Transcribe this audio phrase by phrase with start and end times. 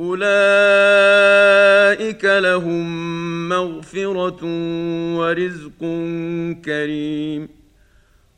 [0.00, 0.24] أولئك
[2.24, 4.38] لهم مغفرة
[5.16, 5.80] ورزق
[6.64, 7.48] كريم.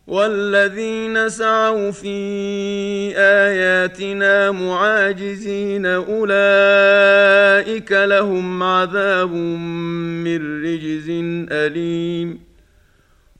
[0.07, 2.09] والذين سعوا في
[3.17, 6.33] آياتنا معاجزين أولئك
[7.93, 9.33] لهم عذاب
[10.25, 11.07] من رجز
[11.51, 12.52] أليم.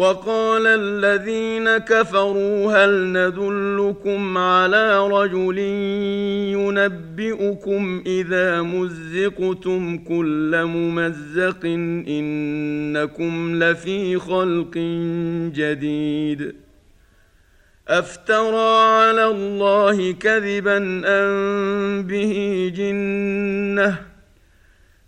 [0.00, 5.58] وقال الذين كفروا هل ندلكم على رجل
[6.56, 11.64] ينبئكم إذا مزقتم كل ممزق
[12.08, 14.78] إنكم لفي خلق
[15.54, 16.54] جديد
[17.88, 24.09] أفترى على الله كذبا أم به جنة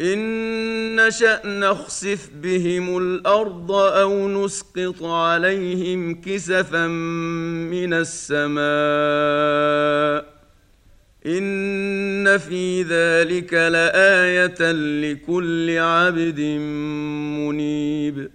[0.00, 8.64] إن نشأ نخسف بهم الأرض أو نسقط عليهم كسفا من السماء
[11.26, 16.40] إن في ذلك لآية لكل عبد
[17.38, 18.30] منيب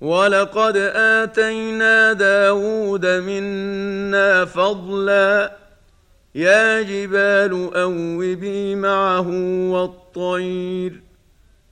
[0.00, 5.56] ولقد آتينا داود منا فضلا
[6.34, 9.28] يا جبال أوبي معه
[9.70, 10.01] والطير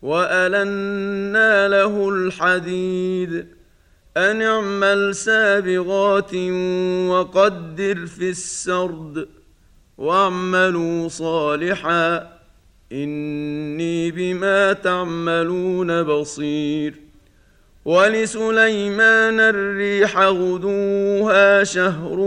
[0.03, 3.47] وألنا له الحديد
[4.17, 6.35] أن اعمل سابغات
[7.09, 9.29] وقدر في السرد
[9.99, 12.41] واعملوا صالحا
[12.93, 16.95] إني بما تعملون بصير
[17.85, 22.19] ولسليمان الريح غدوها شهر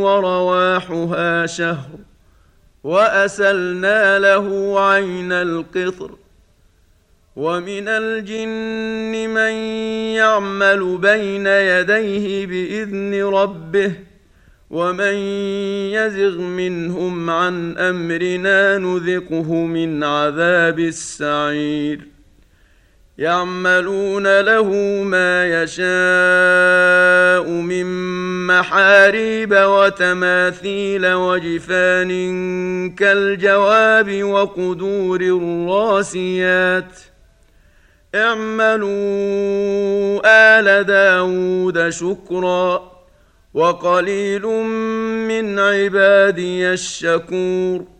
[0.00, 1.89] ورواحها شهر
[2.84, 6.10] وأسلنا له عين القطر
[7.36, 9.52] ومن الجن من
[10.16, 13.92] يعمل بين يديه بإذن ربه
[14.70, 15.14] ومن
[15.94, 22.00] يزغ منهم عن أمرنا نذقه من عذاب السعير
[23.20, 24.68] يعملون له
[25.02, 27.86] ما يشاء من
[28.46, 32.10] محاريب وتماثيل وجفان
[32.90, 36.98] كالجواب وقدور الراسيات.
[38.14, 38.90] اعملوا
[40.24, 42.90] آل داود شكرا
[43.54, 44.46] وقليل
[45.28, 47.99] من عبادي الشكور.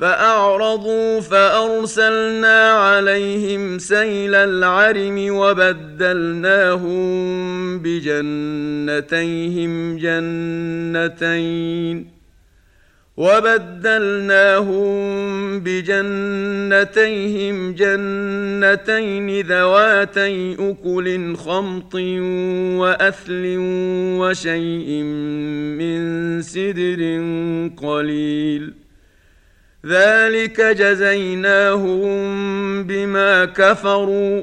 [0.00, 6.98] فأعرضوا فأرسلنا عليهم سيل العرم وبدلناهم
[7.78, 9.26] بجنتيهم
[9.96, 11.40] جنتين
[13.16, 14.90] وبدلناهم
[15.60, 17.04] بجنتيهم
[17.72, 21.94] جنتين ذواتي أكل خمط
[22.80, 23.56] وأثل
[24.20, 25.02] وشيء
[25.78, 27.20] من سدر
[27.76, 28.79] قليل
[29.86, 32.10] ذلك جزيناهم
[32.84, 34.42] بما كفروا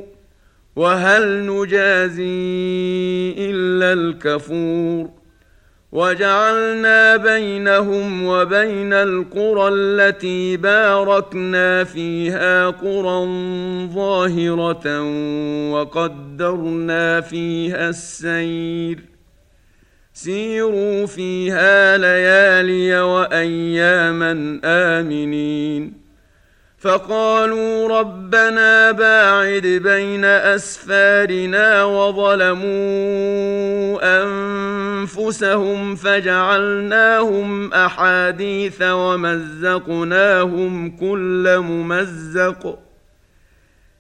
[0.76, 5.10] وهل نجازي إلا الكفور
[5.92, 13.26] وجعلنا بينهم وبين القرى التي باركنا فيها قرى
[13.94, 15.02] ظاهرة
[15.72, 19.17] وقدرنا فيها السير
[20.24, 25.94] سيروا فيها ليالي وأياما آمنين.
[26.80, 32.68] فقالوا ربنا باعد بين أسفارنا وظلموا
[34.24, 40.50] أنفسهم فجعلناهم أحاديث ومزقناهم
[40.98, 42.80] كل ممزق.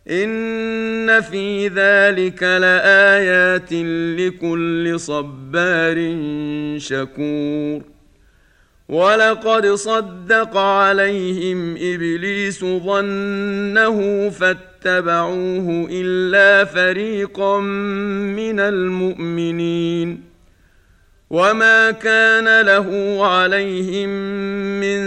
[0.10, 3.74] ان في ذلك لايات
[4.20, 6.16] لكل صبار
[6.78, 7.82] شكور
[8.90, 20.27] ولقد صدق عليهم ابليس ظنه فاتبعوه الا فريقا من المؤمنين
[21.30, 24.10] وما كان له عليهم
[24.80, 25.00] من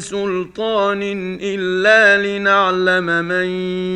[0.00, 1.02] سلطان
[1.42, 3.46] الا لنعلم من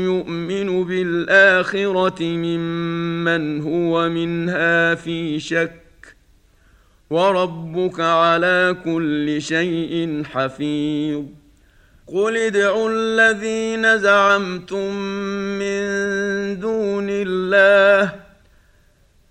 [0.04, 6.16] يؤمن بالاخره ممن هو منها في شك
[7.10, 11.24] وربك على كل شيء حفيظ
[12.06, 14.94] قل ادعوا الذين زعمتم
[15.58, 15.80] من
[16.60, 18.25] دون الله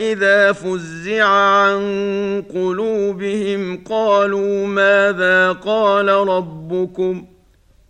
[0.00, 1.80] إذا فزع عن
[2.54, 7.26] قلوبهم قالوا ماذا قال ربكم؟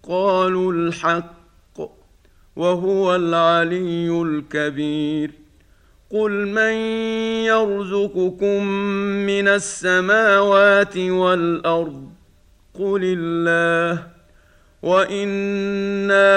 [0.09, 1.81] قالوا الحق
[2.57, 5.31] وهو العلي الكبير.
[6.11, 6.73] قل من
[7.45, 8.67] يرزقكم
[9.27, 12.09] من السماوات والأرض؟
[12.79, 14.20] قل الله.
[14.83, 16.31] وأنا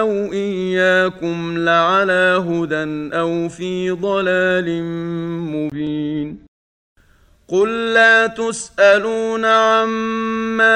[0.00, 4.82] أو اياكم لعلى هدى أو في ضلال
[5.52, 6.48] مبين
[7.48, 10.68] قل لا تسالون عما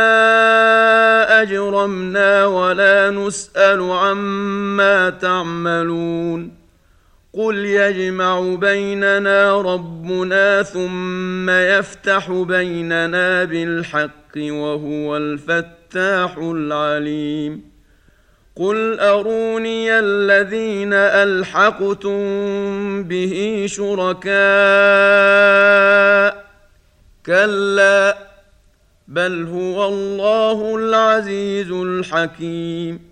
[1.43, 6.63] اجرمنا ولا نسال عما تعملون
[7.33, 15.17] قل يجمع بيننا ربنا ثم يفتح بيننا بالحق وهو
[15.97, 17.73] الفتاح العليم.
[18.57, 22.23] قل أروني الذين ألحقتم
[23.03, 24.33] به شركاء.
[27.27, 28.19] كلا
[29.09, 33.12] بل هو الله العزيز الحكيم.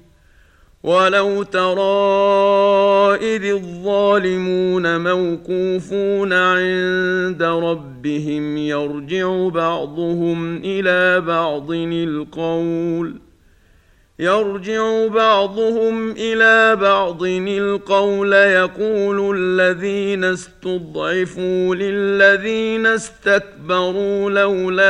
[0.83, 13.30] ولو ترى اذ الظالمون موقوفون عند ربهم يرجع بعضهم إلى بعض القول
[14.21, 17.23] يرجع بعضهم إلى بعض.
[17.23, 24.85] القول يقول الذين استضعفوا للذين استكبروا لولا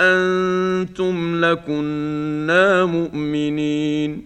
[0.00, 4.25] أنتم لكنا مؤمنين.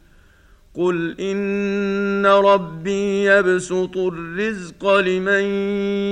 [0.75, 5.43] قل ان ربي يبسط الرزق لمن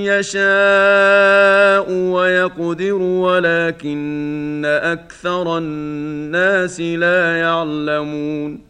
[0.04, 8.69] يشاء ويقدر ولكن أكثر الناس لا يعلمون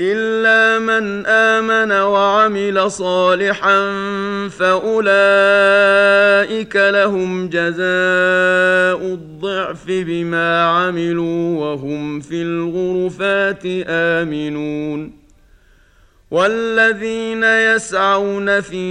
[0.00, 3.78] الا من امن وعمل صالحا
[4.48, 5.16] فاولئك
[6.76, 15.22] لهم جزاء الضعف بما عملوا وهم في الغرفات امنون
[16.30, 18.84] والذين يسعون في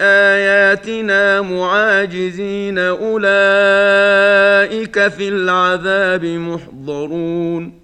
[0.00, 3.08] اياتنا معاجزين اولئك
[5.08, 7.83] في العذاب محضرون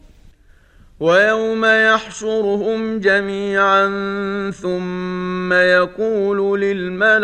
[1.01, 3.85] ويوم يحشرهم جميعا
[4.51, 7.19] ثم يقول للملائكة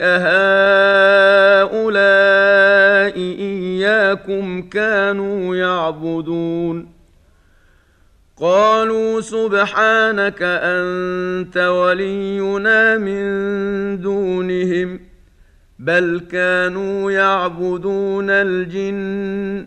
[0.00, 1.80] أهؤلاء
[3.16, 6.88] إياكم كانوا يعبدون؟
[8.36, 13.24] قالوا سبحانك أنت ولينا من
[14.00, 15.00] دونهم
[15.78, 19.66] بل كانوا يعبدون الجن.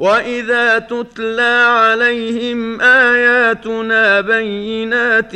[0.00, 5.34] واذا تتلى عليهم اياتنا بينات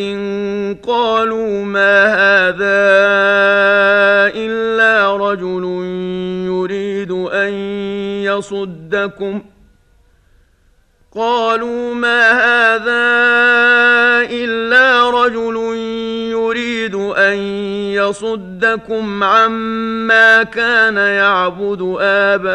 [0.87, 2.76] قالوا ما هذا
[4.37, 5.64] الا رجل
[6.49, 7.52] يريد ان
[8.25, 9.42] يصدكم
[11.14, 13.04] قالوا ما هذا
[14.30, 15.56] الا رجل
[16.30, 17.37] يريد ان
[17.94, 22.54] يصدكم عما كان يعبد آباؤكم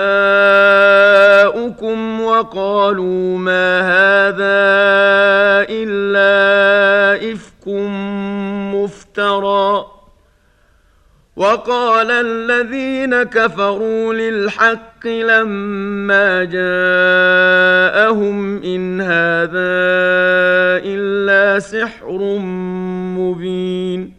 [2.21, 4.59] وقالوا ما هذا
[5.69, 7.67] إلا إفك
[8.75, 9.85] مفترى.
[11.35, 19.69] وقال الذين كفروا للحق لما جاءهم إن هذا
[20.83, 22.17] إلا سحر
[23.17, 24.18] مبين.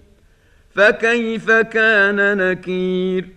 [0.75, 3.27] فكيف كان نكير؟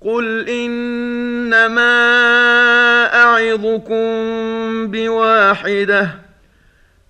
[0.00, 1.92] قل إنما
[3.14, 4.06] أعظكم
[4.90, 6.10] بواحدة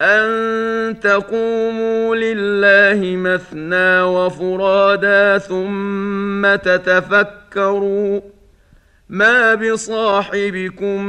[0.02, 8.20] أن تقوموا لله مثنى وفرادا ثم تتفكروا.
[9.08, 11.04] ما بصاحبكم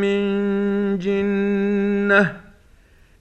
[0.00, 2.41] من جنة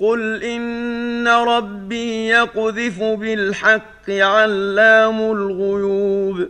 [0.00, 6.48] قل ان ربي يقذف بالحق علام الغيوب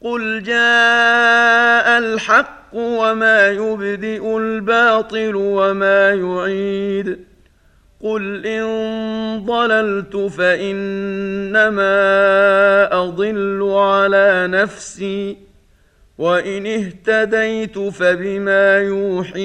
[0.00, 7.18] قل جاء الحق وما يبدئ الباطل وما يعيد
[8.00, 8.66] قل ان
[9.46, 11.82] ضللت فانما
[12.92, 15.36] اضل على نفسي
[16.18, 19.40] وان اهتديت فبما يوحي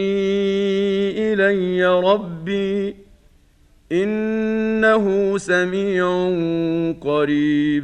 [1.17, 3.04] الي ربي
[3.91, 6.29] إنه سميع
[7.01, 7.83] قريب.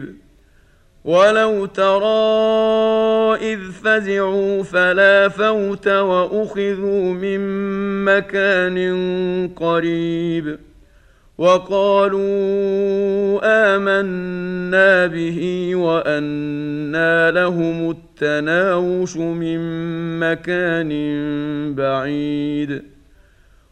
[1.05, 7.39] ولو ترى إذ فزعوا فلا فوت وأخذوا من
[8.05, 8.77] مكان
[9.55, 10.57] قريب.
[11.37, 12.21] وقالوا
[13.43, 19.59] آمنا به وانى لهم التناوش من
[20.19, 20.91] مكان
[21.75, 23.00] بعيد.